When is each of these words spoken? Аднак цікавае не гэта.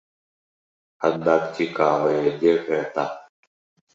Аднак 1.09 1.41
цікавае 1.59 2.17
не 2.45 2.53
гэта. 2.69 3.03